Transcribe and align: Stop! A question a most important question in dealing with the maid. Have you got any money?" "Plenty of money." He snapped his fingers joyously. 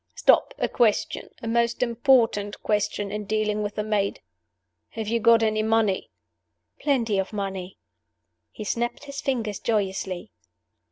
Stop! 0.15 0.55
A 0.57 0.67
question 0.67 1.29
a 1.43 1.47
most 1.47 1.83
important 1.83 2.63
question 2.63 3.11
in 3.11 3.25
dealing 3.25 3.61
with 3.61 3.75
the 3.75 3.83
maid. 3.83 4.19
Have 4.89 5.07
you 5.07 5.19
got 5.19 5.43
any 5.43 5.61
money?" 5.61 6.09
"Plenty 6.79 7.19
of 7.19 7.31
money." 7.31 7.77
He 8.51 8.63
snapped 8.63 9.03
his 9.03 9.21
fingers 9.21 9.59
joyously. 9.59 10.31